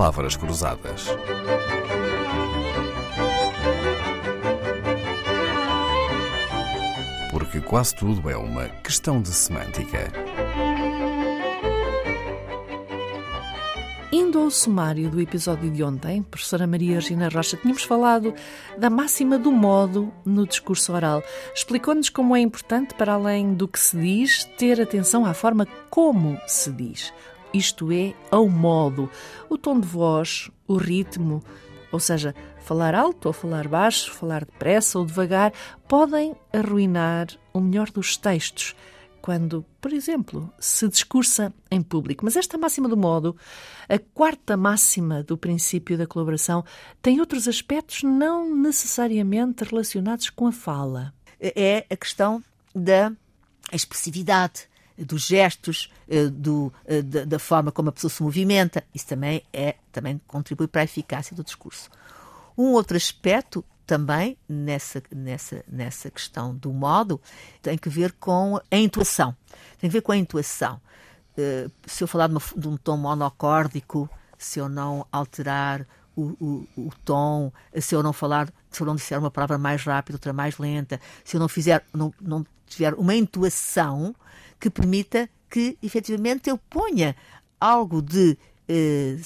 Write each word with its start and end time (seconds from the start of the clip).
Palavras 0.00 0.34
Cruzadas. 0.34 1.08
Porque 7.30 7.60
quase 7.60 7.94
tudo 7.96 8.30
é 8.30 8.34
uma 8.34 8.66
questão 8.82 9.20
de 9.20 9.28
semântica. 9.28 10.10
Indo 14.10 14.38
ao 14.38 14.50
sumário 14.50 15.10
do 15.10 15.20
episódio 15.20 15.70
de 15.70 15.84
ontem, 15.84 16.22
professora 16.22 16.66
Maria 16.66 16.94
Regina 16.94 17.28
Rocha, 17.28 17.58
tínhamos 17.58 17.82
falado 17.82 18.32
da 18.78 18.88
máxima 18.88 19.38
do 19.38 19.52
modo 19.52 20.10
no 20.24 20.46
discurso 20.46 20.94
oral. 20.94 21.22
Explicou-nos 21.54 22.08
como 22.08 22.34
é 22.34 22.40
importante, 22.40 22.94
para 22.94 23.12
além 23.12 23.52
do 23.52 23.68
que 23.68 23.78
se 23.78 23.98
diz, 23.98 24.44
ter 24.56 24.80
atenção 24.80 25.26
à 25.26 25.34
forma 25.34 25.66
como 25.90 26.40
se 26.46 26.72
diz. 26.72 27.12
Isto 27.52 27.90
é, 27.92 28.14
ao 28.30 28.48
modo, 28.48 29.10
o 29.48 29.58
tom 29.58 29.80
de 29.80 29.86
voz, 29.86 30.50
o 30.68 30.76
ritmo, 30.76 31.42
ou 31.90 31.98
seja, 31.98 32.34
falar 32.60 32.94
alto 32.94 33.26
ou 33.26 33.32
falar 33.32 33.66
baixo, 33.66 34.12
falar 34.12 34.44
depressa 34.44 34.98
ou 34.98 35.04
devagar, 35.04 35.52
podem 35.88 36.36
arruinar 36.52 37.26
o 37.52 37.60
melhor 37.60 37.90
dos 37.90 38.16
textos 38.16 38.76
quando, 39.20 39.64
por 39.80 39.92
exemplo, 39.92 40.52
se 40.58 40.88
discursa 40.88 41.52
em 41.70 41.82
público. 41.82 42.24
Mas 42.24 42.36
esta 42.36 42.56
máxima 42.56 42.88
do 42.88 42.96
modo, 42.96 43.36
a 43.88 43.98
quarta 43.98 44.56
máxima 44.56 45.22
do 45.22 45.36
princípio 45.36 45.98
da 45.98 46.06
colaboração, 46.06 46.64
tem 47.02 47.20
outros 47.20 47.46
aspectos 47.46 48.02
não 48.02 48.54
necessariamente 48.54 49.64
relacionados 49.64 50.30
com 50.30 50.46
a 50.46 50.52
fala. 50.52 51.12
É 51.38 51.84
a 51.90 51.96
questão 51.96 52.42
da 52.74 53.12
expressividade, 53.72 54.68
dos 55.04 55.22
gestos, 55.22 55.90
eh, 56.08 56.26
do, 56.26 56.72
eh, 56.84 57.02
da, 57.02 57.24
da, 57.24 57.38
forma 57.38 57.72
como 57.72 57.88
a 57.88 57.92
pessoa 57.92 58.10
se 58.10 58.22
movimenta. 58.22 58.84
Isso 58.94 59.06
também 59.06 59.42
é 59.52 59.76
também 59.92 60.20
contribui 60.26 60.66
para 60.66 60.82
a 60.82 60.84
eficácia 60.84 61.34
do 61.34 61.42
discurso. 61.42 61.90
Um 62.56 62.72
outro 62.72 62.96
aspecto 62.96 63.64
também 63.86 64.36
nessa, 64.48 65.02
nessa, 65.12 65.64
nessa 65.66 66.10
questão 66.10 66.54
do 66.54 66.72
modo 66.72 67.20
tem 67.60 67.76
que 67.76 67.88
ver 67.88 68.12
com 68.12 68.60
a 68.70 68.76
intuação. 68.76 69.34
Tem 69.80 69.90
que 69.90 69.94
ver 69.94 70.00
com 70.00 70.12
a 70.12 70.16
intuação. 70.16 70.80
Uh, 71.36 71.70
se 71.86 72.04
eu 72.04 72.06
falar 72.06 72.28
de, 72.28 72.34
uma, 72.34 72.42
de, 72.56 72.68
um 72.68 72.76
tom 72.76 72.96
monocórdico, 72.96 74.08
se 74.38 74.60
eu 74.60 74.68
não 74.68 75.06
alterar 75.10 75.84
o, 76.14 76.22
o, 76.40 76.68
o, 76.76 76.90
tom, 77.04 77.52
se 77.80 77.94
eu 77.94 78.02
não 78.02 78.12
falar, 78.12 78.52
se 78.70 78.80
eu 78.80 78.86
não 78.86 78.94
disser 78.94 79.18
uma 79.18 79.30
palavra 79.30 79.58
mais 79.58 79.82
rápida, 79.82 80.16
outra 80.16 80.32
mais 80.32 80.58
lenta, 80.58 81.00
se 81.24 81.36
eu 81.36 81.40
não 81.40 81.48
fizer, 81.48 81.84
não, 81.92 82.12
não 82.20 82.46
tiver 82.66 82.94
uma 82.94 83.14
intuação 83.14 84.14
que 84.60 84.70
permita 84.70 85.28
que 85.48 85.76
efetivamente 85.82 86.48
eu 86.48 86.58
ponha 86.58 87.16
algo 87.58 88.00
de, 88.00 88.38
uh, 88.68 89.20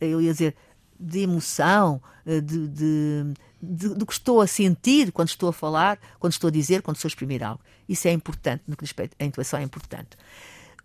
eu 0.00 0.20
ia 0.20 0.32
dizer, 0.32 0.54
de 0.98 1.20
emoção, 1.20 2.00
uh, 2.26 2.40
de, 2.40 2.68
de 2.68 3.34
do 3.62 4.06
que 4.06 4.12
estou 4.12 4.40
a 4.40 4.46
sentir 4.46 5.12
quando 5.12 5.28
estou 5.28 5.50
a 5.50 5.52
falar, 5.52 5.98
quando 6.18 6.32
estou 6.32 6.48
a 6.48 6.50
dizer, 6.50 6.80
quando 6.80 6.96
estou 6.96 7.08
a 7.08 7.10
exprimir 7.10 7.42
algo. 7.42 7.60
Isso 7.88 8.08
é 8.08 8.12
importante, 8.12 8.62
no 8.66 8.76
que 8.76 8.84
respeito 8.84 9.14
à 9.18 9.24
intuação 9.24 9.60
é 9.60 9.62
importante. 9.62 10.16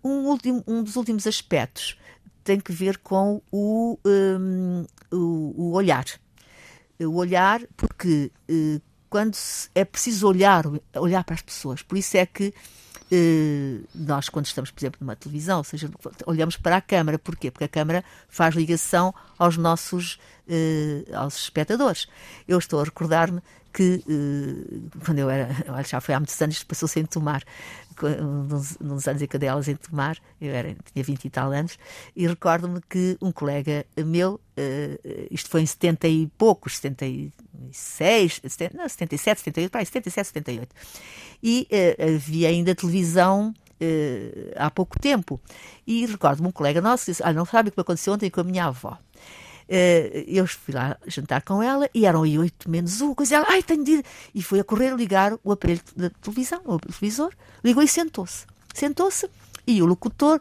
Um, 0.03 0.27
último, 0.27 0.63
um 0.67 0.83
dos 0.83 0.95
últimos 0.95 1.25
aspectos 1.25 1.97
tem 2.43 2.59
que 2.59 2.71
ver 2.71 2.97
com 2.97 3.41
o, 3.51 3.97
um, 4.05 4.85
o, 5.11 5.53
o, 5.57 5.71
olhar. 5.71 6.05
O 6.99 7.15
olhar, 7.15 7.61
porque 7.77 8.31
uh, 8.49 8.81
quando 9.15 9.37
é 9.73 9.85
preciso 9.85 10.27
olhar, 10.27 10.65
olhar 10.93 11.23
para 11.23 11.35
as 11.35 11.41
pessoas, 11.41 11.81
por 11.81 11.97
isso 11.97 12.17
é 12.17 12.25
que 12.25 12.49
uh, 12.49 13.87
nós, 13.95 14.27
quando 14.27 14.45
estamos, 14.45 14.71
por 14.71 14.81
exemplo, 14.81 14.97
numa 14.99 15.15
televisão, 15.15 15.59
ou 15.59 15.63
seja, 15.63 15.89
olhamos 16.25 16.57
para 16.57 16.75
a 16.75 16.81
câmara. 16.81 17.17
Porquê? 17.17 17.49
Porque 17.49 17.63
a 17.63 17.69
câmara 17.69 18.03
faz 18.27 18.55
ligação 18.55 19.15
aos 19.39 19.55
nossos 19.55 20.19
uh, 20.49 21.15
aos 21.15 21.37
espectadores. 21.37 22.09
Eu 22.45 22.59
estou 22.59 22.81
a 22.81 22.83
recordar-me 22.83 23.41
que 23.71 24.03
uh, 24.05 24.99
quando 25.05 25.19
eu 25.19 25.29
era, 25.29 25.47
olha, 25.71 25.85
já 25.85 26.01
foi 26.01 26.13
há 26.13 26.19
muitos 26.19 26.41
anos, 26.41 26.61
passou-se 26.65 26.99
em 26.99 27.05
Tomar, 27.05 27.41
nos, 28.49 28.77
nos, 28.79 29.07
anos 29.07 29.21
em 29.21 29.27
que 29.27 29.37
em 29.37 29.75
Tomar, 29.77 30.17
eu 30.41 30.53
era, 30.53 30.75
tinha 30.91 31.05
20 31.05 31.23
e 31.23 31.29
tal 31.29 31.53
anos, 31.53 31.79
e 32.13 32.27
recordo-me 32.27 32.81
que 32.89 33.17
um 33.21 33.31
colega 33.31 33.85
meu, 34.05 34.41
isto 35.31 35.49
foi 35.49 35.61
em 35.61 35.65
70 35.65 36.05
e 36.05 36.27
poucos, 36.37 36.79
76, 37.71 38.41
70, 38.43 38.77
não, 38.77 38.87
77, 38.87 39.39
78, 39.41 39.71
para 39.71 39.85
77, 39.85 40.27
78, 40.27 40.75
e 41.43 41.67
uh, 41.71 42.15
havia 42.15 42.49
ainda 42.49 42.75
televisão 42.75 43.53
há 44.55 44.71
pouco 44.71 44.97
tempo, 44.97 45.39
e 45.85 46.05
recordo-me 46.05 46.47
um 46.47 46.51
colega 46.51 46.81
nosso 46.81 47.05
que 47.05 47.11
disse, 47.11 47.21
ah, 47.23 47.33
não 47.33 47.45
sabe 47.45 47.69
o 47.69 47.71
que 47.73 47.79
aconteceu 47.79 48.13
ontem 48.13 48.29
com 48.29 48.39
a 48.39 48.43
minha 48.43 48.65
avó. 48.65 48.97
Uh, 49.67 50.21
eu 50.27 50.45
fui 50.45 50.73
lá 50.75 50.95
jantar 51.07 51.41
com 51.41 51.61
ela 51.61 51.89
e 51.91 52.05
eram 52.05 52.21
aí 52.21 52.37
oito 52.37 52.69
menos 52.69 53.01
um, 53.01 53.15
coisa 53.15 53.37
ela, 53.37 53.47
ai, 53.49 53.63
tenho 53.63 53.83
de 53.83 53.91
ir. 53.93 54.05
E 54.33 54.43
foi 54.43 54.59
a 54.59 54.63
correr 54.63 54.95
ligar 54.95 55.33
o 55.43 55.51
aparelho 55.51 55.81
da 55.95 56.09
televisão, 56.09 56.61
o 56.65 56.79
televisor, 56.79 57.33
ligou 57.63 57.81
e 57.81 57.87
sentou-se. 57.87 58.45
Sentou-se 58.73 59.27
e 59.67 59.81
o 59.81 59.85
locutor, 59.85 60.39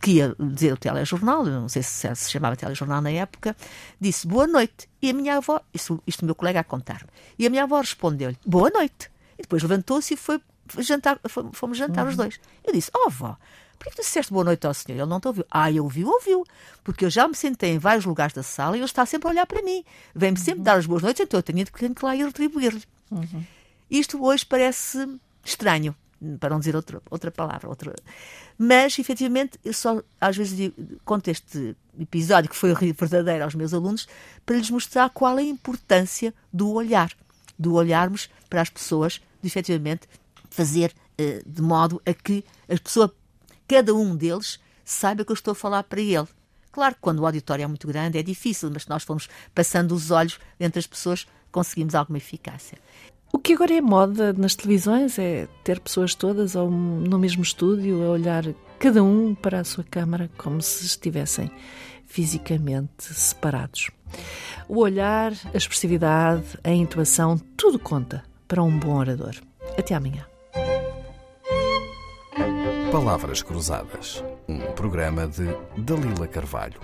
que 0.00 0.12
ia 0.12 0.34
dizer 0.38 0.72
o 0.72 0.76
telejornal, 0.76 1.44
não 1.44 1.68
sei 1.68 1.82
se 1.82 2.14
se 2.14 2.30
chamava 2.30 2.56
telejornal 2.56 3.00
na 3.00 3.10
época, 3.10 3.56
disse 4.00 4.26
boa 4.26 4.46
noite. 4.46 4.88
E 5.00 5.10
a 5.10 5.12
minha 5.12 5.36
avó, 5.36 5.60
isto, 5.72 6.02
isto 6.06 6.24
meu 6.24 6.34
colega 6.34 6.60
a 6.60 6.64
contar-me, 6.64 7.08
e 7.38 7.46
a 7.46 7.50
minha 7.50 7.64
avó 7.64 7.80
respondeu-lhe 7.80 8.38
boa 8.44 8.70
noite. 8.70 9.10
E 9.38 9.42
depois 9.42 9.62
levantou-se 9.62 10.14
e 10.14 10.16
foi 10.16 10.40
jantar, 10.78 11.20
fomos 11.52 11.76
jantar 11.76 12.04
uhum. 12.04 12.10
os 12.10 12.16
dois. 12.16 12.40
Eu 12.64 12.72
disse, 12.72 12.90
oh 12.94 13.06
avó, 13.06 13.36
por 13.78 13.90
que 13.90 13.96
tu 13.96 14.02
disseste 14.02 14.32
boa 14.32 14.44
noite 14.44 14.66
ao 14.66 14.72
senhor? 14.72 14.98
Ele 14.98 15.10
não 15.10 15.20
te 15.20 15.28
ouviu. 15.28 15.44
Ah, 15.50 15.70
eu 15.70 15.84
ouviu, 15.84 16.08
ouviu. 16.08 16.44
Porque 16.82 17.04
eu 17.04 17.10
já 17.10 17.28
me 17.28 17.34
sentei 17.34 17.72
em 17.72 17.78
vários 17.78 18.04
lugares 18.04 18.32
da 18.32 18.42
sala 18.42 18.76
e 18.76 18.80
ele 18.80 18.86
está 18.86 19.04
sempre 19.04 19.28
a 19.28 19.30
olhar 19.30 19.46
para 19.46 19.62
mim. 19.62 19.84
Vem-me 20.14 20.38
sempre 20.38 20.60
uhum. 20.60 20.64
dar 20.64 20.78
as 20.78 20.86
boas 20.86 21.02
noites, 21.02 21.20
então 21.20 21.38
eu 21.38 21.42
tenho 21.42 21.66
que 21.66 22.04
lá 22.04 22.16
ir 22.16 22.24
retribuir-lhe. 22.24 22.82
Uhum. 23.10 23.44
Isto 23.90 24.24
hoje 24.24 24.46
parece 24.46 25.06
estranho, 25.44 25.94
para 26.38 26.50
não 26.50 26.58
dizer 26.58 26.76
outra, 26.76 27.02
outra 27.10 27.30
palavra. 27.30 27.68
Outra... 27.68 27.94
Mas, 28.58 28.98
efetivamente, 28.98 29.58
eu 29.64 29.72
só 29.72 30.02
às 30.20 30.36
vezes 30.36 30.56
digo, 30.56 30.74
conto 31.04 31.28
este 31.28 31.76
episódio, 31.98 32.50
que 32.50 32.56
foi 32.56 32.74
verdadeiro 32.74 33.44
aos 33.44 33.54
meus 33.54 33.72
alunos, 33.72 34.08
para 34.44 34.56
lhes 34.56 34.70
mostrar 34.70 35.10
qual 35.10 35.38
é 35.38 35.42
a 35.42 35.46
importância 35.46 36.34
do 36.52 36.70
olhar. 36.70 37.12
Do 37.58 37.74
olharmos 37.74 38.28
para 38.48 38.60
as 38.62 38.70
pessoas, 38.70 39.20
de 39.40 39.46
efetivamente 39.46 40.08
fazer 40.50 40.92
uh, 41.20 41.48
de 41.48 41.62
modo 41.62 42.00
a 42.06 42.14
que 42.14 42.44
a 42.68 42.78
pessoa 42.78 43.14
cada 43.66 43.94
um 43.94 44.14
deles 44.14 44.58
saiba 44.84 45.24
que 45.24 45.32
eu 45.32 45.34
estou 45.34 45.52
a 45.52 45.54
falar 45.54 45.82
para 45.84 46.00
ele. 46.00 46.28
Claro 46.70 46.94
que 46.94 47.00
quando 47.00 47.20
o 47.20 47.26
auditório 47.26 47.62
é 47.62 47.66
muito 47.66 47.86
grande 47.86 48.18
é 48.18 48.22
difícil, 48.22 48.70
mas 48.70 48.82
se 48.82 48.90
nós 48.90 49.04
formos 49.04 49.28
passando 49.54 49.92
os 49.92 50.10
olhos 50.10 50.38
entre 50.58 50.80
as 50.80 50.86
pessoas, 50.86 51.26
conseguimos 51.50 51.94
alguma 51.94 52.18
eficácia. 52.18 52.78
O 53.34 53.38
que 53.40 53.54
agora 53.54 53.74
é 53.74 53.80
moda 53.80 54.32
nas 54.32 54.54
televisões 54.54 55.18
é 55.18 55.48
ter 55.64 55.80
pessoas 55.80 56.14
todas 56.14 56.54
ou 56.54 56.70
no 56.70 57.18
mesmo 57.18 57.42
estúdio 57.42 58.04
a 58.04 58.10
olhar 58.10 58.44
cada 58.78 59.02
um 59.02 59.34
para 59.34 59.58
a 59.58 59.64
sua 59.64 59.82
câmara 59.82 60.30
como 60.38 60.62
se 60.62 60.86
estivessem 60.86 61.50
fisicamente 62.06 63.02
separados. 63.12 63.90
O 64.68 64.78
olhar, 64.78 65.32
a 65.52 65.56
expressividade, 65.56 66.44
a 66.62 66.70
intuação, 66.70 67.36
tudo 67.56 67.76
conta 67.76 68.22
para 68.46 68.62
um 68.62 68.78
bom 68.78 68.98
orador. 68.98 69.34
Até 69.76 69.96
amanhã. 69.96 70.24
Palavras 72.92 73.42
Cruzadas, 73.42 74.22
um 74.48 74.60
programa 74.74 75.26
de 75.26 75.48
Dalila 75.76 76.28
Carvalho. 76.28 76.78